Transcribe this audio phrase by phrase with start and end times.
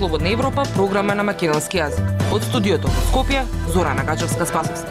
[0.00, 2.06] Слободна Европа, програма на македонски јазик.
[2.32, 4.88] Од студиото во Скопје, Зора Нагачевска Спасовска.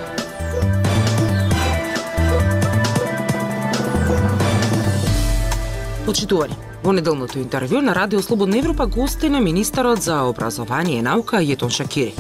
[6.06, 6.54] Почитувани,
[6.90, 11.70] во неделното интервју на Радио Слободна Европа гости на министерот за образование и наука Јетон
[11.70, 12.16] Шакири.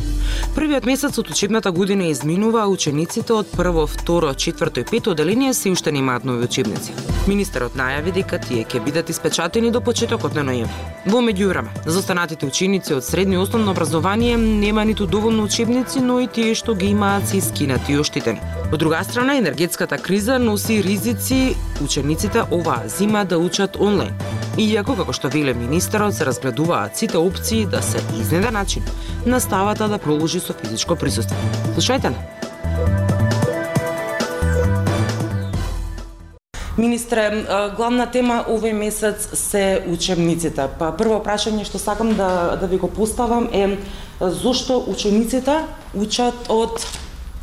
[0.55, 5.53] Првиот месец од учебната година изминува, а учениците од прво, второ, четврто и пето оделение
[5.53, 6.93] се уште немаат нови учебници.
[7.27, 10.85] Министерот најави дека тие ќе бидат испечатени до почетокот на ноември.
[11.05, 16.19] Во меѓувреме, за останатите ученици од средно и основно образование нема ниту доволно учебници, но
[16.19, 18.41] и тие што ги имаат се искинати и оштитени.
[18.71, 24.13] Од друга страна, енергетската криза носи ризици учениците оваа зима да учат онлайн.
[24.59, 28.83] Иако, како што веле министерот, се разгледуваат сите опции да се изнеде начин
[29.25, 31.37] наставата да продолжи со физичко присуство.
[31.77, 32.19] Слушајте на.
[36.75, 37.47] Министре,
[37.79, 40.67] главна тема овој месец се учебниците.
[40.75, 43.79] Па прво прашање што сакам да да ви го поставам е
[44.19, 45.63] зошто учениците
[45.95, 46.83] учат од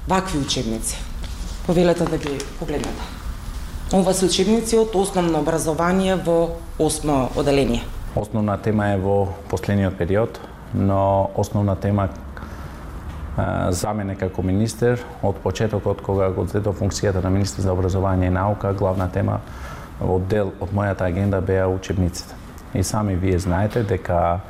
[0.08, 1.00] вакви учебници?
[1.66, 3.15] Повелете да ги погледнете.
[3.94, 7.84] Ова се учебници од основно образование во осмо оделение.
[8.18, 10.40] Основна тема е во последниот период,
[10.74, 12.08] но основна тема
[13.70, 18.34] за мене како министер, од почетокот кога го зедов функцијата на министер за образование и
[18.34, 19.38] наука, главна тема
[20.02, 22.34] од дел од мојата агенда беа учебниците.
[22.74, 24.40] И сами вие знаете дека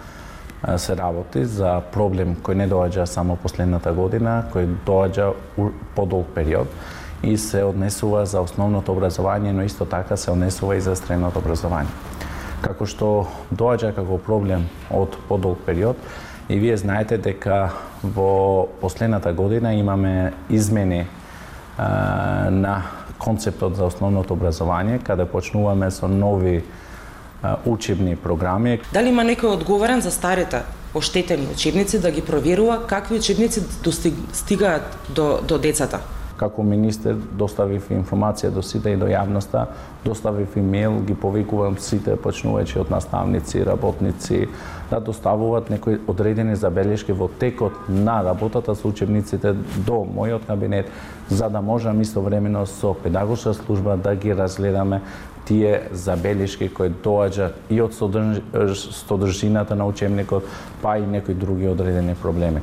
[0.78, 5.34] се работи за проблем кој не доаѓа само последната година, кој доаѓа
[5.94, 6.72] подолг период
[7.26, 11.92] и се однесува за основното образование, но исто така се однесува и за средното образование.
[12.62, 15.96] Како што доаѓа како проблем од подолг период,
[16.48, 21.06] И вие знаете дека во последната година имаме измени
[21.78, 22.82] а, на
[23.18, 26.62] концептот за основното образование, каде почнуваме со нови
[27.42, 28.78] а, учебни програми.
[28.92, 30.62] Дали има некој одговорен за старите
[30.94, 35.98] оштетени учебници да ги проверува какви учебници достигаат до, до децата?
[36.36, 39.66] Како министер доставив информација до сите и до јавноста,
[40.04, 44.46] доставив имејл, ги повикувам сите почнувајќи од наставници, работници,
[44.90, 49.54] да доставуваат некои одредени забелешки во текот на работата со учебниците
[49.86, 50.90] до мојот кабинет,
[51.28, 55.02] за да можам истовремено со педагошка служба да ги разгледаме
[55.46, 60.44] тие забелешки кои доаѓаат и од содржината на учебникот,
[60.82, 62.62] па и некои други одредени проблеми.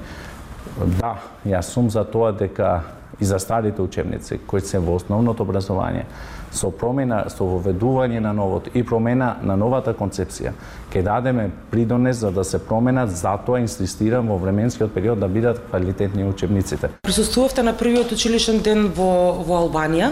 [1.00, 2.81] Да, јас сум за тоа дека
[3.23, 6.06] и за старите учебници кои се во основното образование
[6.51, 10.51] со промена, со воведување на новото и промена на новата концепција,
[10.91, 16.28] ќе дадеме придонес за да се променат, затоа инсистирам во временскиот период да бидат квалитетни
[16.28, 16.89] учебниците.
[17.01, 20.11] Присуствувавте на првиот училишен ден во, во Албанија,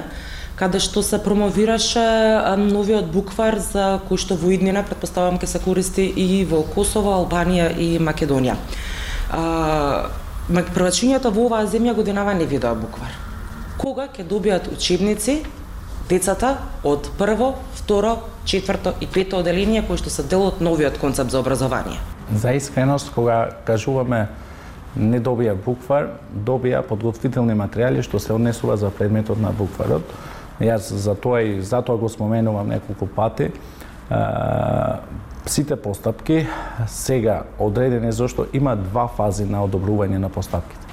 [0.56, 2.08] каде што се промовираше
[2.64, 7.70] новиот буквар за кој што во иднина предпоставам ќе се користи и во Косово, Албанија
[7.76, 8.56] и Македонија
[10.50, 13.12] првачињата во оваа земја годинава не видоа буквар.
[13.78, 15.42] Кога ќе добијат учебници
[16.10, 21.32] децата од прво, второ, четврто и пето оделение кои што се дел од новиот концепт
[21.32, 22.00] за образование?
[22.36, 24.28] За искреност, кога кажуваме
[24.96, 30.04] не добија буквар, добија подготвителни материјали што се однесува за предметот на букварот.
[30.60, 33.52] Јас за тоа и затоа го споменувам неколку пати
[35.46, 36.48] сите постапки
[36.88, 40.88] сега одредени зашто има два фази на одобрување на постапките.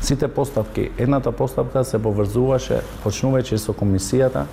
[0.00, 4.44] Сите постапки, едната постапка се поврзуваше почнувајќи со комисијата,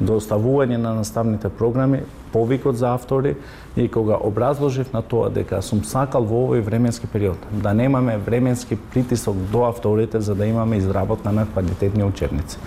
[0.00, 2.00] доставување на наставните програми,
[2.32, 3.34] повикот за автори
[3.76, 8.76] и кога образложив на тоа дека сум сакал во овој временски период да немаме временски
[8.76, 12.58] притисок до авторите за да имаме изработка на квалитетни учебници.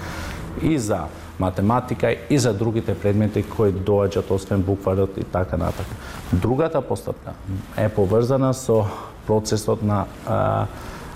[0.61, 1.05] И за
[1.39, 5.95] математика и за другите предмети кои доаѓаат освен букварот и така натака.
[6.33, 7.33] Другата постапка
[7.77, 8.85] е поврзана со
[9.27, 10.65] процесот на а,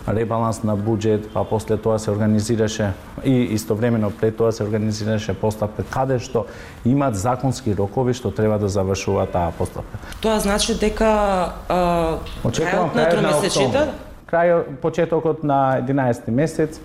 [0.07, 2.93] ребаланс на буџет, па после тоа се организираше
[3.23, 6.45] и истовремено пред тоа се организираше постапка каде што
[6.85, 9.99] имаат законски рокови што треба да завршуваат таа постапка.
[10.21, 13.87] Тоа значи дека а, крајот на тромесечите
[14.33, 16.79] крајот почетокот на 11 месец,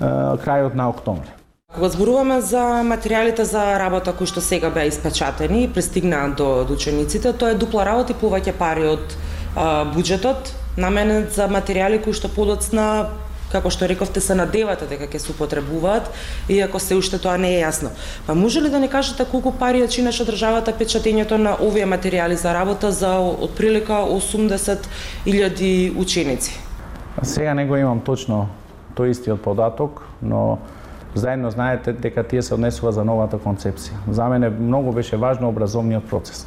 [0.00, 1.43] крајот на октомври.
[1.74, 6.76] Кога зборуваме за материјалите за работа кои што сега беа испечатени и пристигнаа до, до
[6.78, 9.16] учениците, тоа е дупла работа и повеќе пари од
[9.56, 13.10] а, буџетот наменет за материјали кои што подоцна
[13.50, 16.06] како што рековте се надевате дека ќе се употребуваат,
[16.50, 17.90] иако се уште тоа не е јасно.
[18.26, 22.38] Па може ли да не кажете колку пари ја чинеше државата печатењето на овие материјали
[22.38, 26.54] за работа за отприлика 80.000 ученици?
[27.22, 28.48] Сега не го имам точно
[28.94, 30.58] тој истиот податок, но
[31.14, 33.94] заедно знаете дека тие се однесува за новата концепција.
[34.10, 36.46] За мене многу беше важно образовниот процес.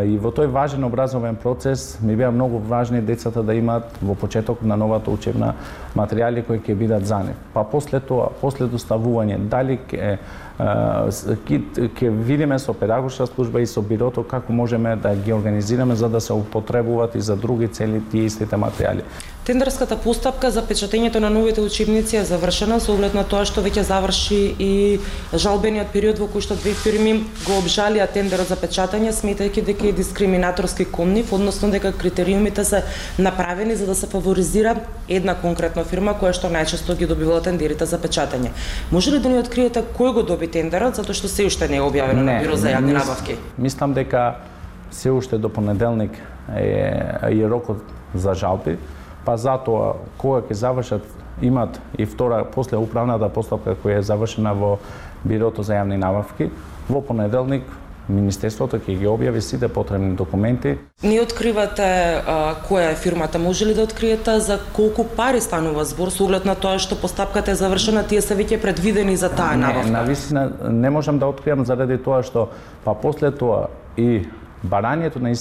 [0.00, 4.62] И во тој важен образовен процес ми беа многу важни децата да имаат во почеток
[4.62, 5.52] на новата учебна
[5.96, 7.36] материјали кои ќе бидат за нив.
[7.52, 10.16] Па после тоа, после доставување, дали ќе
[10.58, 16.20] ќе видиме со педагошка служба и со бирото како можеме да ги организираме за да
[16.20, 19.02] се употребуваат и за други цели тие истите материјали.
[19.42, 23.82] Тендерската постапка за печатењето на новите учебници е завршена со оглед на тоа што веќе
[23.82, 25.00] заврши и
[25.34, 29.96] жалбениот период во кој што две фирми го обжалија тендерот за печатање сметајќи дека е
[29.98, 32.84] дискриминаторски кон нив, односно дека критериумите се
[33.18, 34.76] направени за да се фаворизира
[35.08, 38.54] една конкретна фирма која што најчесто ги добивала тендерите за печатање.
[38.92, 41.84] Може ли да ни откриете кој го доби тендерот затоа што се уште не е
[41.84, 43.36] објавено не, на бюро за јавни набавки?
[43.58, 44.42] Мислам дека
[44.90, 46.18] се уште до понеделник
[46.56, 47.82] е, е рокот
[48.14, 48.78] за жалби
[49.24, 51.06] па затоа кога ќе завршат
[51.42, 54.78] имат и втора после управната постапка која е завршена во
[55.24, 56.50] Бирото за јавни набавки,
[56.88, 57.62] во понеделник
[58.08, 60.74] Министерството ќе ги објави сите потребни документи.
[61.02, 66.10] Не откривате а, која е фирмата, може ли да откриете за колку пари станува збор
[66.10, 69.86] со оглед на тоа што постапката е завршена, тие се веќе предвидени за таа набавка?
[69.86, 72.48] Не, на висина не можам да откриам заради тоа што
[72.84, 74.26] па после тоа и
[74.62, 75.32] барањето на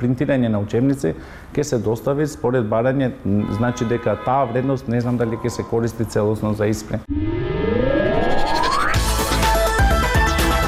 [0.00, 1.14] принтирање на учебници
[1.56, 3.12] ќе се достави според барање,
[3.56, 7.00] значи дека таа вредност не знам дали ќе се користи целосно за исприн.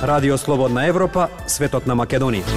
[0.02, 2.48] Радио Слободна Европа, светот на Македонија.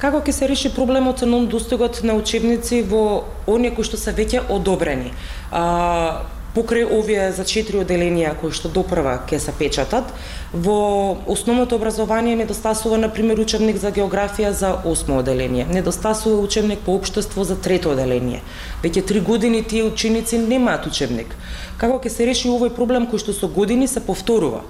[0.00, 4.48] Како ќе се реши проблемот со достигот на учебници во оние кои што се веќе
[4.48, 5.12] одобрени?
[5.52, 10.08] А, покрај овие за четири оделенија кои што допрва ќе се печатат,
[10.52, 16.96] во основното образование недостасува на пример учебник за географија за осмо оделение, недостасува учебник по
[16.96, 18.42] општество за трето оделение.
[18.82, 21.36] Веќе три години тие ученици немаат учебник.
[21.78, 24.64] Како ќе се реши овој проблем кој што со години се повторува?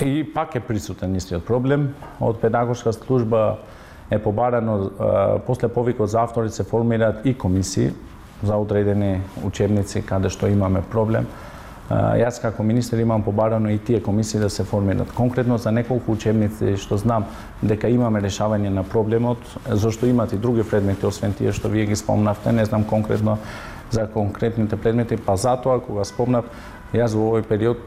[0.00, 1.92] И пак е присутен истиот проблем.
[2.20, 3.58] Од педагошка служба
[4.10, 4.90] е побарано,
[5.46, 7.90] после повикот за авторите се формираат и комисии
[8.42, 11.26] за одредени учебници каде што имаме проблем.
[11.90, 15.10] Јас како министер имам побарано и тие комисии да се формират.
[15.12, 17.26] Конкретно за неколку учебници што знам
[17.62, 21.96] дека имаме решавање на проблемот, зашто имат и други предмети освен тие што вие ги
[21.96, 23.38] спомнавте, не знам конкретно
[23.90, 26.44] за конкретните предмети, па затоа кога спомнав,
[26.94, 27.82] јас во овој период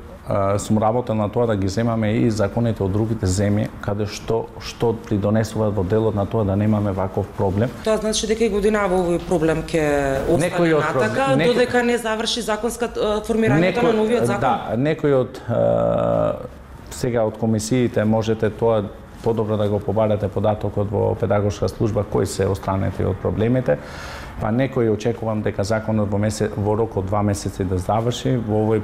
[0.58, 4.94] сум работел на тоа да ги земаме и законите од другите земји, каде што што
[4.96, 7.70] придонесуваат во делот на тоа да немаме ваков проблем.
[7.84, 9.84] Тоа значи дека и годинава овој проблем ќе
[10.32, 11.54] остане натака, некој...
[11.54, 12.88] додека не заврши законска
[13.28, 14.42] формирањето на новиот закон.
[14.42, 15.42] Да, некој од
[16.92, 18.86] сега од комисиите можете тоа
[19.24, 23.78] подобро да го побарате податокот во педагошка служба кои се остранети од проблемите.
[24.40, 28.64] Па некој очекувам дека законот во месец во рок од два месеци да заврши во
[28.64, 28.82] овој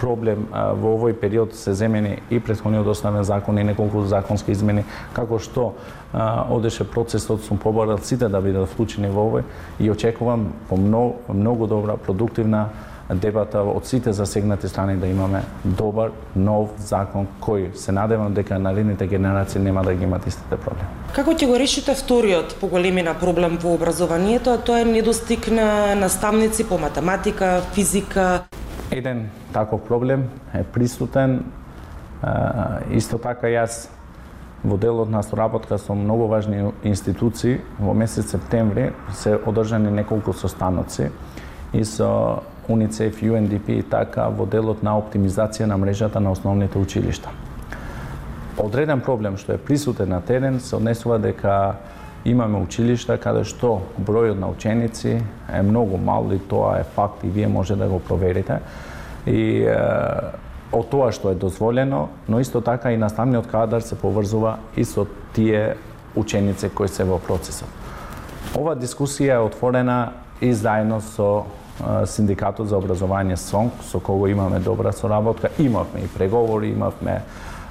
[0.00, 5.38] проблем во овој период се земени и претходниот основен закон и неколку законски измени, како
[5.38, 5.72] што
[6.14, 9.44] одеше процесот, сум побарал сите да бидат вклучени во овој
[9.80, 12.68] и очекувам по многу, многу добра, продуктивна
[13.10, 19.06] дебата од сите засегнати страни да имаме добар, нов закон кој се надевам дека наредните
[19.06, 20.88] генерации нема да ги имат истите проблеми.
[21.12, 26.64] Како ќе го решите вториот поголемина проблем во образованието, а тоа е недостиг на наставници
[26.68, 28.44] по математика, физика?
[28.90, 31.44] Еден таков проблем е присутен.
[32.90, 33.88] Исто така јас
[34.64, 41.10] во делот на соработка со многу важни институции во месец септември се одржани неколку состаноци
[41.72, 47.28] и со УНИЦЕФ, UNDP и така во делот на оптимизација на мрежата на основните училишта.
[48.56, 51.74] Одреден проблем што е присутен на терен се однесува дека
[52.24, 57.28] имаме училишта каде што бројот на ученици е многу мал и тоа е факт и
[57.28, 58.60] вие може да го проверите.
[59.26, 59.76] И е,
[60.72, 65.06] од тоа што е дозволено, но исто така и наставниот кадар се поврзува и со
[65.34, 65.76] тие
[66.16, 67.68] ученици кои се во процесот.
[68.56, 71.44] Ова дискусија е отворена и заедно со
[72.06, 75.50] Синдикатот за образование СОНК, со кого имаме добра соработка.
[75.58, 77.22] Имавме и преговори, имавме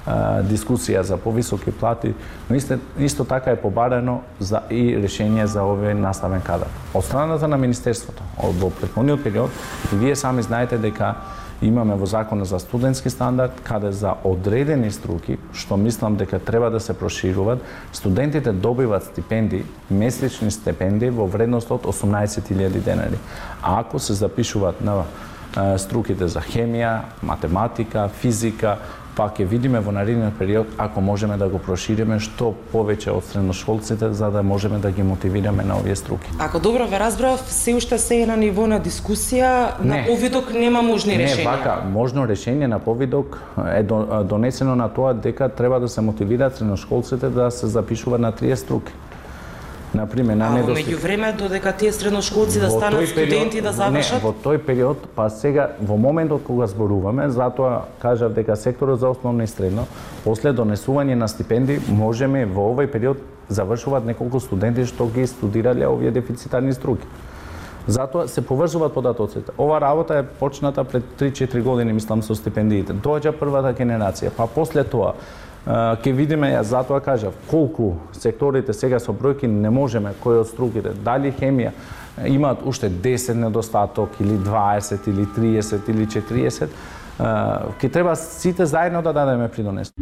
[0.06, 2.14] дискусија за повисоки плати,
[2.50, 6.68] но исто, исто така е побарено за и решение за овој наставен кадар.
[6.94, 9.50] Од страната на Министерството, во претходниот период,
[9.92, 11.14] и вие сами знаете дека
[11.62, 16.80] имаме во Законот за студентски стандард, каде за одредени струки, што мислам дека треба да
[16.80, 23.18] се прошируваат, студентите добиваат стипендии, месечни стипендии во вредност од 18.000 денари.
[23.62, 25.04] А ако се запишуваат на
[25.78, 28.78] струките за хемија, математика, физика,
[29.16, 34.12] па ќе видиме во наредниот период ако можеме да го прошириме што повеќе од средношколците
[34.12, 36.30] за да можеме да ги мотивираме на овие струки.
[36.38, 39.90] Ако добро ве разбрав, се уште се е на ниво на дискусија, не.
[39.90, 41.38] на повидок нема можни решенија.
[41.38, 43.40] Не, вака, можно решение на повидок
[43.74, 43.82] е
[44.24, 48.92] донесено на тоа дека треба да се мотивираат средношколците да се запишуваат на трие струки.
[49.94, 50.98] На пример, на недостиг.
[50.98, 54.22] А време додека тие средношколци да станат студенти да завршат?
[54.22, 59.08] Не, во тој период, па сега во моментот кога зборуваме, затоа кажав дека секторот за
[59.14, 59.86] основно и средно,
[60.24, 66.10] после донесување на стипендии, можеме во овој период завршуваат неколку студенти што ги студирале овие
[66.10, 67.06] дефицитарни струки.
[67.86, 69.52] Затоа се поврзуваат податоците.
[69.58, 72.94] Ова работа е почната пред 3-4 години, мислам, со стипендиите.
[72.94, 75.14] Доаѓа првата генерација, па после тоа
[75.66, 80.92] ќе видиме, ја затоа кажав, колку секторите сега со бројки не можеме, кои од струките,
[81.04, 81.72] дали хемија
[82.26, 86.68] имаат уште 10 недостаток или 20 или 30 или 40,
[87.80, 89.92] ќе треба сите заедно да дадеме придонес.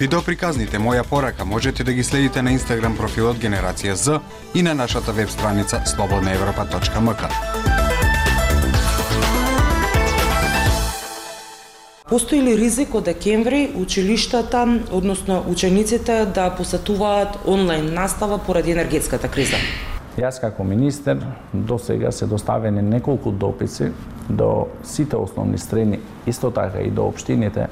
[0.00, 4.20] Видеоприказните Моја порака можете да ги следите на Инстаграм профилот Генерација З
[4.54, 7.63] и на нашата веб страница slobodnaevropa.mk.
[12.04, 19.56] Постои ли ризик од декември училиштата, односно учениците да посетуваат онлайн настава поради енергетската криза?
[20.20, 21.22] Јас како министер
[21.54, 23.88] до сега се доставени неколку дописи
[24.28, 27.68] до сите основни страни, исто така и до општините,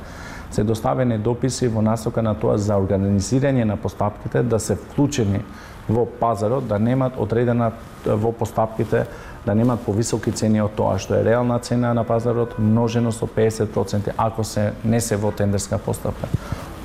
[0.51, 5.45] се доставени дописи во насока на тоа за организирање на постапките да се вклучени
[5.89, 7.73] во пазарот, да немат одредена
[8.07, 9.05] во постапките
[9.47, 14.13] да немат повисоки цени од тоа што е реална цена на пазарот множено со 50%
[14.17, 16.29] ако се не се во тендерска постапка.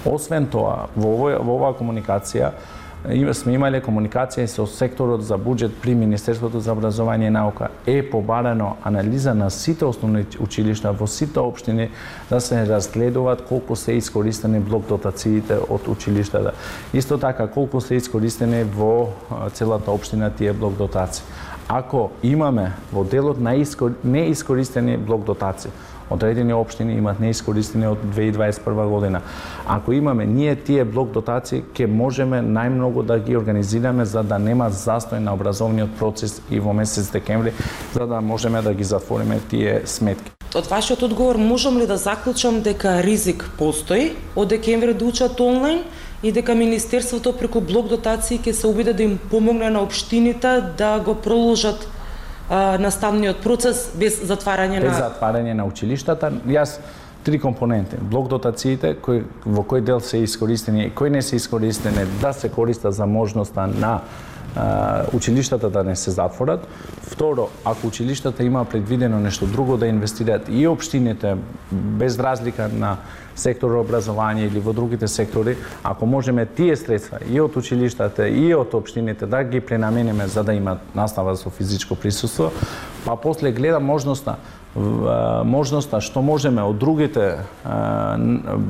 [0.06, 2.52] Освен тоа, во овој во оваа комуникација
[3.34, 7.70] сме имале комуникација со секторот за буџет при Министерството за образование и наука.
[7.86, 11.90] Е побарано анализа на сите основни училишта во сите општини
[12.30, 16.54] да се разгледуваат колку се искористени блок дотациите од училиштата.
[16.94, 19.14] Исто така колку се искористени во
[19.54, 21.24] целата општина тие блок дотации
[21.67, 23.91] ако имаме во делот на искор...
[24.03, 25.71] неискористени блок дотации,
[26.09, 29.21] одредени општини имаат неискористени од 2021 година.
[29.67, 34.71] Ако имаме ние тие блок дотации, ќе можеме најмногу да ги организираме за да нема
[34.71, 37.53] застој на образовниот процес и во месец декември,
[37.93, 40.31] за да можеме да ги затвориме тие сметки.
[40.55, 45.83] Од вашиот одговор можам ли да заклучам дека ризик постои од декември да учат онлайн
[46.24, 51.00] и дека Министерството преку блок дотации ќе се обиде да им помогне на општините да
[51.00, 51.88] го проложат
[52.50, 54.95] а, наставниот процес без затварање без на...
[54.95, 56.31] Без затварање на училиштата.
[56.47, 56.79] Јас
[57.27, 57.97] три компоненти.
[58.01, 62.50] Блок дотациите, кој, во кој дел се искористени и кој не се искористени, да се
[62.50, 64.00] користат за можноста на
[65.13, 66.68] училиштата да не се затворат.
[67.01, 71.36] Второ, ако училиштата има предвидено нешто друго да инвестираат и општините
[71.72, 72.98] без разлика на
[73.36, 78.74] сектор образование или во другите сектори, ако можеме тие средства и од училиштата и од
[78.74, 82.51] општините да ги пренамениме за да имат настава со физичко присуство,
[83.06, 84.36] па после гледа можноста
[85.46, 87.38] можноста што можеме од другите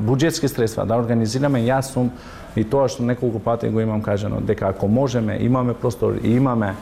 [0.08, 2.12] буџетски средства да организираме, јас сум
[2.58, 6.74] и тоа што неколку пати го имам кажано, дека ако можеме, имаме простор и имаме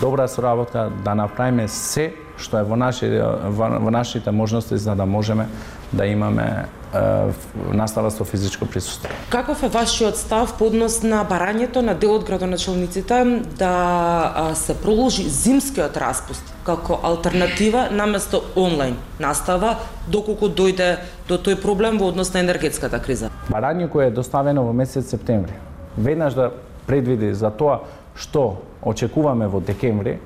[0.00, 3.06] добра соработка да направиме се што е во, наши,
[3.52, 5.46] во нашите можности за да можеме
[5.92, 6.66] да имаме
[7.72, 9.08] настава со физичко присуство.
[9.30, 15.22] Каков е вашиот став по однос на барањето на дел од градоначалниците да се проложи
[15.22, 19.76] зимскиот распуст како алтернатива наместо онлайн настава
[20.08, 23.30] доколку дојде до тој проблем во однос на енергетската криза?
[23.50, 25.54] Барање кое е доставено во месец септември.
[25.96, 26.50] Веднаш да
[26.86, 27.86] предвиди за тоа
[28.18, 30.18] што очекуваме во декември,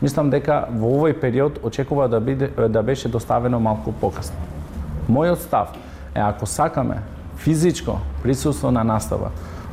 [0.00, 4.61] мислам дека во овој период очекува да биде да беше доставено малку покасно.
[5.10, 5.74] Мојот став
[6.14, 7.02] е ако сакаме
[7.36, 9.30] физичко присуство на настава,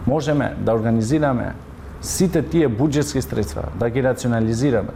[0.08, 1.54] можеме да организираме
[2.02, 4.90] сите тие буџетски средства, да ги рационализираме,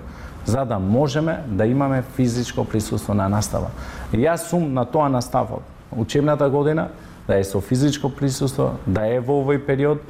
[0.46, 3.70] за да можеме да имаме физичко присуство на настава.
[4.14, 5.64] Јас сум на тоа наставот.
[5.92, 6.88] Учебната година
[7.28, 10.02] да е со физичко присуство, да е во овој период,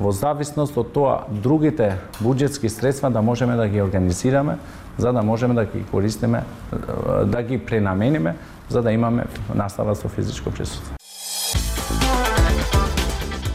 [0.00, 4.58] во зависност од тоа другите буџетски средства да можеме да ги организираме,
[4.98, 6.44] за да можеме да ги користиме,
[7.24, 8.36] да ги пренамениме,
[8.72, 9.24] за да имаме
[9.54, 10.96] настава со физичко присуство.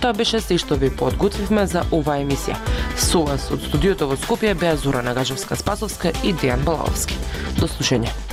[0.02, 2.56] Тоа беше се што ви подготвивме за оваа емисија.
[2.96, 7.18] Со вас од студиото во Скопје беа Зора Нагажевска Спасовска и Дејан Балаовски.
[7.58, 8.27] До слушање.